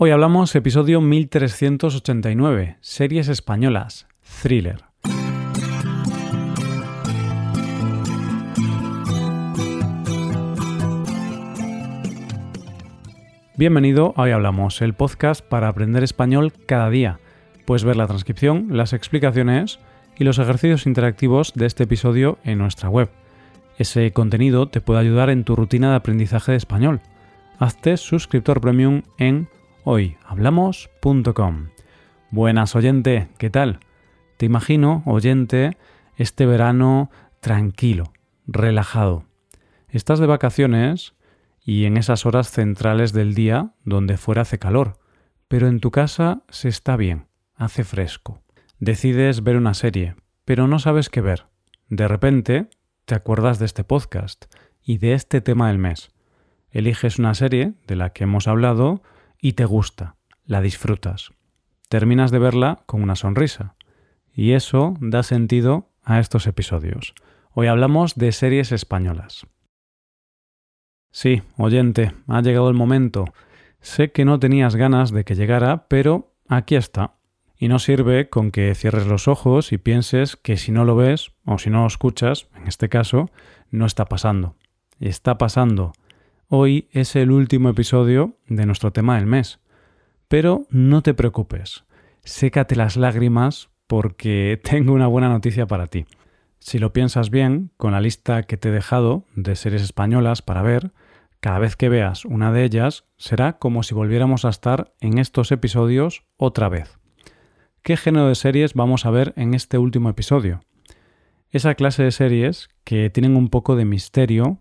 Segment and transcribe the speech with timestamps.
[0.00, 4.06] Hoy hablamos episodio 1389, series españolas,
[4.40, 4.84] thriller.
[13.56, 17.18] Bienvenido a Hoy Hablamos, el podcast para aprender español cada día.
[17.64, 19.80] Puedes ver la transcripción, las explicaciones
[20.16, 23.10] y los ejercicios interactivos de este episodio en nuestra web.
[23.78, 27.00] Ese contenido te puede ayudar en tu rutina de aprendizaje de español.
[27.58, 29.48] Hazte suscriptor premium en
[29.90, 31.68] hoyhablamos.com.
[32.30, 33.80] Buenas oyente, ¿qué tal?
[34.36, 35.78] Te imagino, oyente,
[36.18, 38.12] este verano tranquilo,
[38.46, 39.24] relajado.
[39.88, 41.14] Estás de vacaciones
[41.64, 44.98] y en esas horas centrales del día donde fuera hace calor,
[45.48, 48.42] pero en tu casa se está bien, hace fresco.
[48.80, 51.46] Decides ver una serie, pero no sabes qué ver.
[51.88, 52.68] De repente
[53.06, 56.10] te acuerdas de este podcast y de este tema del mes.
[56.70, 59.00] Eliges una serie de la que hemos hablado
[59.40, 61.32] y te gusta, la disfrutas.
[61.88, 63.74] Terminas de verla con una sonrisa.
[64.32, 67.14] Y eso da sentido a estos episodios.
[67.52, 69.46] Hoy hablamos de series españolas.
[71.10, 73.24] Sí, oyente, ha llegado el momento.
[73.80, 77.14] Sé que no tenías ganas de que llegara, pero aquí está.
[77.58, 81.32] Y no sirve con que cierres los ojos y pienses que si no lo ves,
[81.44, 83.30] o si no lo escuchas, en este caso,
[83.70, 84.54] no está pasando.
[85.00, 85.92] Está pasando.
[86.50, 89.60] Hoy es el último episodio de nuestro tema del mes.
[90.28, 91.84] Pero no te preocupes,
[92.24, 96.06] sécate las lágrimas porque tengo una buena noticia para ti.
[96.58, 100.62] Si lo piensas bien, con la lista que te he dejado de series españolas para
[100.62, 100.92] ver,
[101.40, 105.52] cada vez que veas una de ellas será como si volviéramos a estar en estos
[105.52, 106.98] episodios otra vez.
[107.82, 110.62] ¿Qué género de series vamos a ver en este último episodio?
[111.50, 114.60] Esa clase de series que tienen un poco de misterio,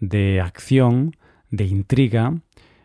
[0.00, 1.17] de acción,
[1.50, 2.34] de intriga,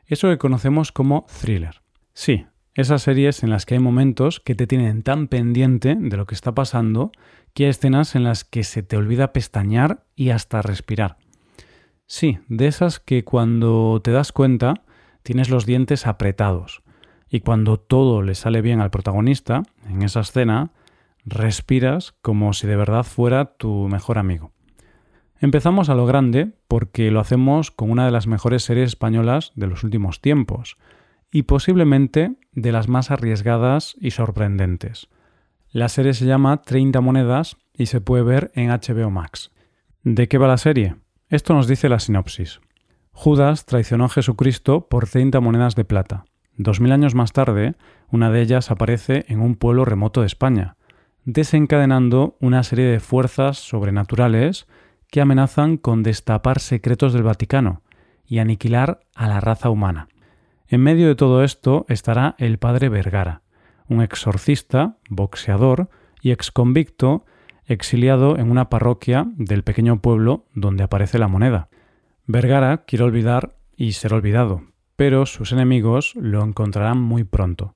[0.05, 1.81] eso que conocemos como thriller.
[2.13, 6.25] Sí, esas series en las que hay momentos que te tienen tan pendiente de lo
[6.25, 7.11] que está pasando
[7.53, 11.17] que hay escenas en las que se te olvida pestañear y hasta respirar.
[12.05, 14.83] Sí, de esas que cuando te das cuenta
[15.21, 16.83] tienes los dientes apretados
[17.29, 20.71] y cuando todo le sale bien al protagonista en esa escena,
[21.25, 24.51] respiras como si de verdad fuera tu mejor amigo.
[25.43, 29.67] Empezamos a lo grande porque lo hacemos con una de las mejores series españolas de
[29.67, 30.77] los últimos tiempos
[31.33, 35.09] y posiblemente de las más arriesgadas y sorprendentes.
[35.69, 39.51] La serie se llama 30 monedas y se puede ver en HBO Max.
[40.03, 40.95] ¿De qué va la serie?
[41.27, 42.61] Esto nos dice la sinopsis.
[43.11, 46.23] Judas traicionó a Jesucristo por 30 monedas de plata.
[46.55, 47.75] Dos mil años más tarde,
[48.09, 50.77] una de ellas aparece en un pueblo remoto de España,
[51.25, 54.67] desencadenando una serie de fuerzas sobrenaturales
[55.13, 57.83] que amenazan con destapar secretos del Vaticano
[58.25, 60.07] y aniquilar a la raza humana.
[60.67, 63.43] En medio de todo esto estará el padre Vergara,
[63.87, 65.91] un exorcista, boxeador
[66.23, 67.25] y exconvicto
[67.67, 71.69] exiliado en una parroquia del pequeño pueblo donde aparece la moneda.
[72.25, 74.63] Vergara quiere olvidar y ser olvidado,
[74.95, 77.75] pero sus enemigos lo encontrarán muy pronto.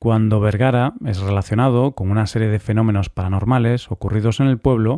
[0.00, 4.96] Cuando Vergara es relacionado con una serie de fenómenos paranormales ocurridos en el pueblo,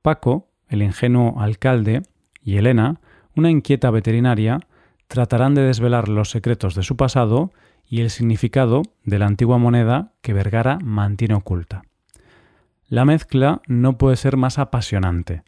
[0.00, 2.02] Paco, el ingenuo alcalde
[2.42, 3.00] y Elena,
[3.34, 4.60] una inquieta veterinaria,
[5.08, 7.52] tratarán de desvelar los secretos de su pasado
[7.88, 11.82] y el significado de la antigua moneda que Vergara mantiene oculta.
[12.88, 15.42] La mezcla no puede ser más apasionante.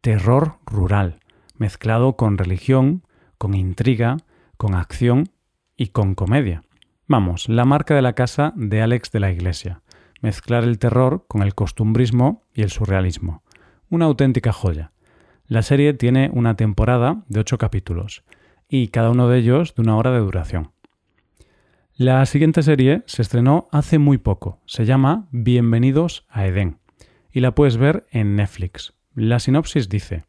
[0.00, 1.20] Terror rural,
[1.56, 3.04] mezclado con religión,
[3.38, 4.18] con intriga,
[4.56, 5.30] con acción
[5.76, 6.62] y con comedia.
[7.06, 9.82] Vamos, la marca de la casa de Alex de la Iglesia.
[10.20, 13.42] Mezclar el terror con el costumbrismo y el surrealismo
[13.90, 14.92] una auténtica joya.
[15.46, 18.24] La serie tiene una temporada de ocho capítulos
[18.68, 20.72] y cada uno de ellos de una hora de duración.
[21.96, 24.60] La siguiente serie se estrenó hace muy poco.
[24.66, 26.78] Se llama Bienvenidos a Edén
[27.30, 28.94] y la puedes ver en Netflix.
[29.14, 30.24] La sinopsis dice: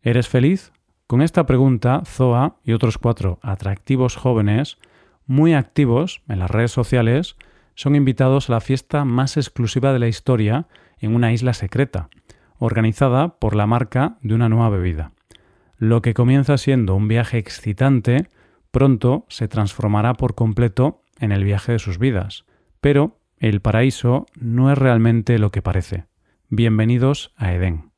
[0.00, 0.72] ¿Eres feliz?
[1.06, 4.78] Con esta pregunta, Zoa y otros cuatro atractivos jóvenes,
[5.26, 7.36] muy activos en las redes sociales,
[7.74, 10.66] son invitados a la fiesta más exclusiva de la historia
[10.98, 12.08] en una isla secreta,
[12.58, 15.12] organizada por la marca de una nueva bebida.
[15.78, 18.28] Lo que comienza siendo un viaje excitante,
[18.70, 22.44] pronto se transformará por completo en el viaje de sus vidas.
[22.80, 26.06] Pero el paraíso no es realmente lo que parece.
[26.48, 27.90] Bienvenidos a Edén.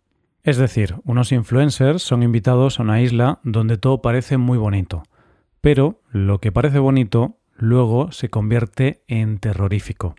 [0.43, 5.03] Es decir, unos influencers son invitados a una isla donde todo parece muy bonito,
[5.61, 10.15] pero lo que parece bonito luego se convierte en terrorífico.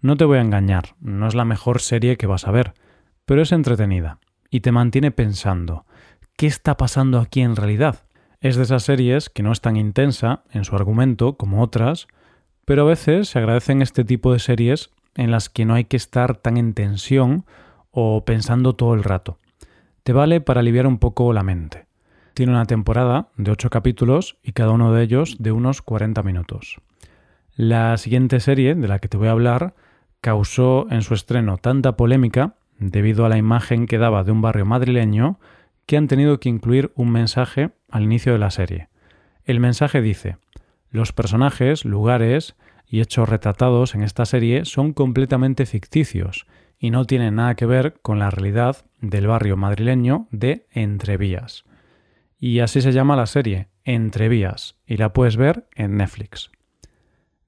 [0.00, 2.72] No te voy a engañar, no es la mejor serie que vas a ver,
[3.30, 4.18] pero es entretenida
[4.50, 5.86] y te mantiene pensando,
[6.36, 8.02] ¿qué está pasando aquí en realidad?
[8.40, 12.08] Es de esas series que no es tan intensa en su argumento como otras,
[12.64, 15.96] Pero a veces se agradecen este tipo de series en las que no hay que
[15.96, 17.44] estar tan en tensión
[17.92, 19.38] o pensando todo el rato.
[20.02, 21.86] Te vale para aliviar un poco la mente.
[22.34, 26.80] Tiene una temporada de 8 capítulos y cada uno de ellos de unos 40 minutos.
[27.54, 29.76] La siguiente serie de la que te voy a hablar
[30.20, 34.66] causó en su estreno tanta polémica debido a la imagen que daba de un barrio
[34.66, 35.38] madrileño
[35.86, 38.88] que han tenido que incluir un mensaje al inicio de la serie.
[39.44, 40.38] El mensaje dice,
[40.90, 42.56] los personajes, lugares
[42.86, 46.46] y hechos retratados en esta serie son completamente ficticios
[46.78, 51.64] y no tienen nada que ver con la realidad del barrio madrileño de Entrevías.
[52.38, 56.50] Y así se llama la serie, Entrevías, y la puedes ver en Netflix.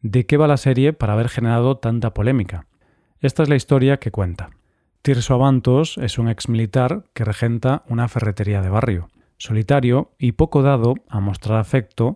[0.02, 2.66] ¿De qué va la serie para haber generado tanta polémica?
[3.20, 4.50] Esta es la historia que cuenta.
[5.02, 10.94] Tirso Avantos es un exmilitar que regenta una ferretería de barrio, solitario y poco dado
[11.08, 12.14] a mostrar afecto,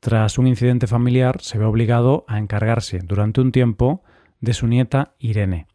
[0.00, 4.02] tras un incidente familiar se ve obligado a encargarse durante un tiempo
[4.42, 5.68] de su nieta Irene,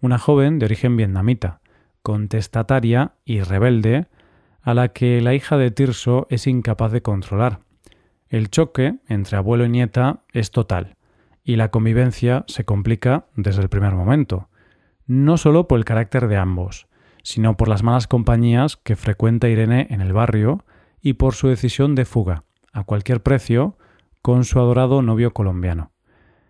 [0.00, 1.60] una joven de origen vietnamita,
[2.00, 4.06] contestataria y rebelde,
[4.62, 7.60] a la que la hija de Tirso es incapaz de controlar.
[8.30, 10.96] El choque entre abuelo y nieta es total,
[11.44, 14.49] y la convivencia se complica desde el primer momento
[15.10, 16.86] no solo por el carácter de ambos,
[17.24, 20.64] sino por las malas compañías que frecuenta Irene en el barrio
[21.02, 23.76] y por su decisión de fuga, a cualquier precio,
[24.22, 25.90] con su adorado novio colombiano.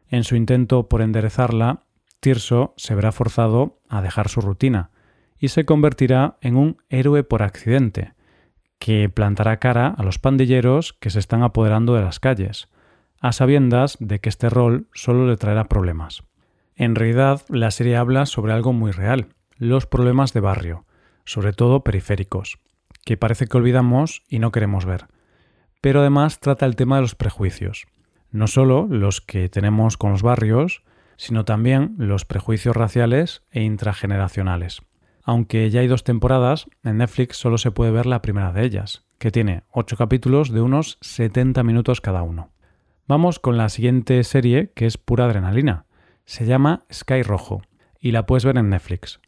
[0.09, 1.85] En su intento por enderezarla,
[2.21, 4.91] Tirso se verá forzado a dejar su rutina
[5.39, 8.13] y se convertirá en un héroe por accidente,
[8.79, 12.69] que plantará cara a los pandilleros que se están apoderando de las calles,
[13.23, 16.25] a sabiendas de que este rol solo le traerá problemas.
[16.81, 20.87] En realidad, la serie habla sobre algo muy real, los problemas de barrio,
[21.27, 22.59] sobre todo periféricos,
[23.05, 25.09] que parece que olvidamos y no queremos ver.
[25.83, 27.87] Pero además trata el tema de los prejuicios,
[28.31, 30.83] no solo los que tenemos con los barrios,
[31.19, 34.81] sino también los prejuicios raciales e intrageneracionales.
[35.23, 39.05] Aunque ya hay dos temporadas, en Netflix solo se puede ver la primera de ellas,
[39.19, 42.53] que tiene ocho capítulos de unos 70 minutos cada uno.
[43.07, 45.85] Vamos con la siguiente serie, que es pura adrenalina,
[46.31, 47.63] se llama Sky Rojo
[47.99, 49.19] y la puedes ver en Netflix.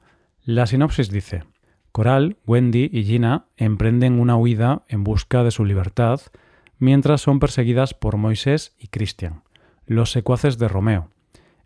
[0.44, 1.42] La sinopsis dice,
[1.90, 6.20] Coral, Wendy y Gina emprenden una huida en busca de su libertad
[6.78, 9.42] mientras son perseguidas por Moisés y Christian,
[9.84, 11.08] los secuaces de Romeo,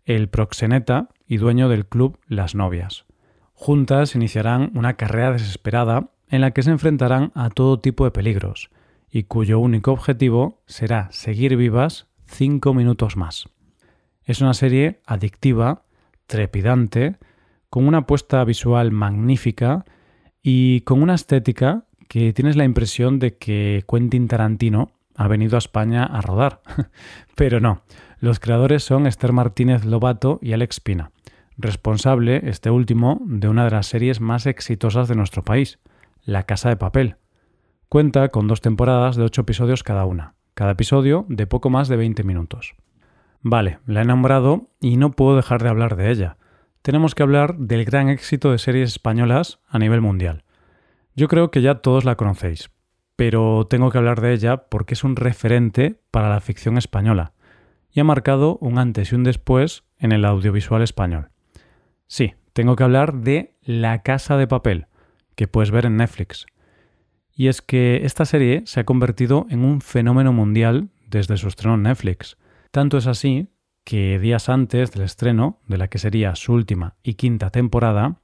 [0.05, 3.05] el proxeneta y dueño del club Las Novias.
[3.53, 8.71] Juntas iniciarán una carrera desesperada en la que se enfrentarán a todo tipo de peligros
[9.11, 13.49] y cuyo único objetivo será seguir vivas cinco minutos más.
[14.27, 15.83] Es una serie adictiva,
[16.25, 17.15] trepidante,
[17.69, 19.85] con una puesta visual magnífica
[20.43, 25.59] y con una estética que tienes la impresión de que Quentin Tarantino ha venido a
[25.59, 26.61] España a rodar.
[27.35, 27.83] Pero no,
[28.19, 31.11] los creadores son Esther Martínez Lobato y Alex Pina,
[31.55, 35.79] responsable, este último, de una de las series más exitosas de nuestro país,
[36.25, 37.15] La Casa de Papel.
[37.87, 41.95] Cuenta con dos temporadas de ocho episodios cada una, cada episodio de poco más de
[41.95, 42.75] 20 minutos.
[43.41, 46.37] Vale, la he nombrado y no puedo dejar de hablar de ella.
[46.81, 50.43] Tenemos que hablar del gran éxito de series españolas a nivel mundial.
[51.15, 52.69] Yo creo que ya todos la conocéis,
[53.15, 57.33] pero tengo que hablar de ella porque es un referente para la ficción española
[57.91, 61.29] y ha marcado un antes y un después en el audiovisual español.
[62.05, 64.87] Sí, tengo que hablar de La Casa de Papel,
[65.35, 66.45] que puedes ver en Netflix.
[67.33, 71.75] Y es que esta serie se ha convertido en un fenómeno mundial desde su estreno
[71.75, 72.37] en Netflix.
[72.77, 73.49] Tanto es así
[73.83, 78.19] que días antes del estreno de la que sería su última y quinta temporada,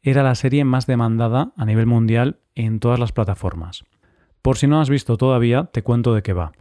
[0.00, 3.84] era la serie más demandada a nivel mundial en todas las plataformas.
[4.42, 6.52] Por si no has visto todavía, te cuento de qué va.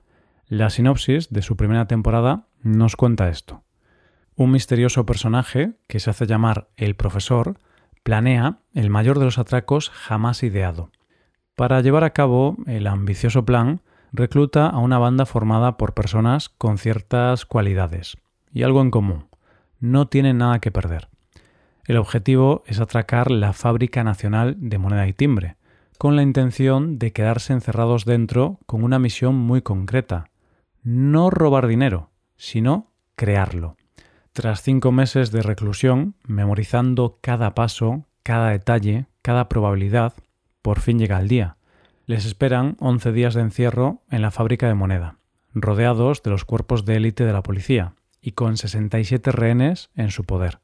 [0.48, 3.62] La sinopsis de su primera temporada nos cuenta esto.
[4.36, 7.60] Un misterioso personaje, que se hace llamar el profesor,
[8.02, 10.90] planea el mayor de los atracos jamás ideado.
[11.54, 13.82] Para llevar a cabo el ambicioso plan,
[14.16, 18.18] recluta a una banda formada por personas con ciertas cualidades
[18.52, 19.28] y algo en común.
[19.80, 21.10] No tienen nada que perder.
[21.86, 25.58] El objetivo es atracar la Fábrica Nacional de Moneda y Timbre,
[25.98, 30.30] con la intención de quedarse encerrados dentro con una misión muy concreta.
[30.84, 33.78] No robar dinero, sino crearlo.
[34.34, 40.14] Tras cinco meses de reclusión, memorizando cada paso, cada detalle, cada probabilidad,
[40.62, 41.58] por fin llega el día
[42.06, 45.18] les esperan 11 días de encierro en la fábrica de moneda,
[45.54, 50.24] rodeados de los cuerpos de élite de la policía y con 67 rehenes en su
[50.24, 50.60] poder.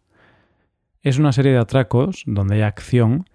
[1.02, 3.26] Es una serie de atracos donde hay acción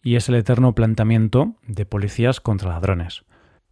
[0.00, 3.24] y es el eterno planteamiento de policías contra ladrones.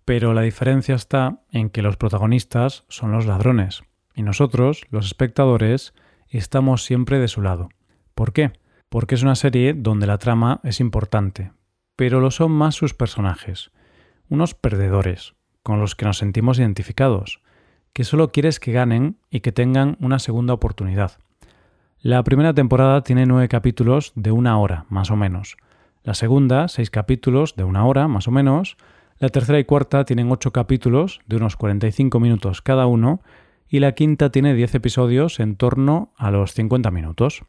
[0.04, 3.84] Pero la diferencia está en que los protagonistas son los ladrones
[4.16, 5.94] Y nosotros, los espectadores,
[6.28, 7.68] estamos siempre de su lado.
[8.14, 8.52] ¿Por qué?
[8.88, 11.52] Porque es una serie donde la trama es importante,
[11.96, 13.70] pero lo son más sus personajes.
[14.28, 17.40] Unos perdedores, con los que nos sentimos identificados,
[17.92, 21.12] que solo quieres que ganen y que tengan una segunda oportunidad.
[22.00, 25.56] La primera temporada tiene nueve capítulos de una hora, más o menos.
[26.02, 28.76] La segunda, seis capítulos de una hora, más o menos.
[29.18, 33.22] La tercera y cuarta tienen ocho capítulos de unos 45 minutos cada uno.
[33.68, 37.42] Y la quinta tiene 10 episodios en torno a los 50 minutos.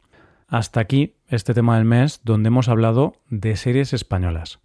[0.47, 4.59] Hasta aquí este tema del mes donde hemos hablado de series españolas.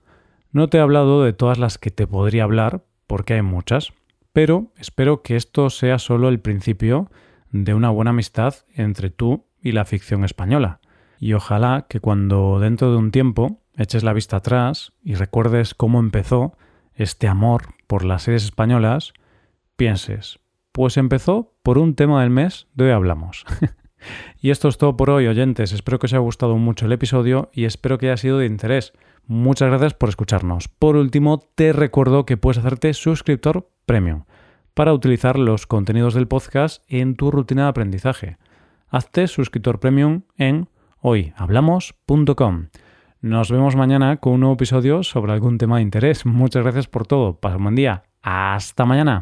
[0.52, 3.92] No te he hablado de todas las que te podría hablar, porque hay muchas,
[4.32, 7.10] pero espero que esto sea solo el principio
[7.50, 10.80] de una buena amistad entre tú y la ficción española.
[11.20, 16.00] Y ojalá que cuando dentro de un tiempo eches la vista atrás y recuerdes cómo
[16.00, 16.56] empezó
[16.94, 19.12] este amor por las series españolas,
[19.76, 20.40] pienses,
[20.72, 23.44] pues empezó por un tema del mes de hoy hablamos.
[24.40, 25.72] y esto es todo por hoy, oyentes.
[25.72, 28.92] Espero que os haya gustado mucho el episodio y espero que haya sido de interés.
[29.26, 30.68] Muchas gracias por escucharnos.
[30.68, 34.24] Por último, te recuerdo que puedes hacerte suscriptor premium
[34.74, 38.38] para utilizar los contenidos del podcast en tu rutina de aprendizaje.
[38.88, 40.68] Hazte suscriptor premium en
[41.00, 42.68] hoyhablamos.com.
[43.20, 46.24] Nos vemos mañana con un nuevo episodio sobre algún tema de interés.
[46.24, 47.38] Muchas gracias por todo.
[47.38, 48.04] Pasa un buen día.
[48.22, 49.20] Hasta mañana.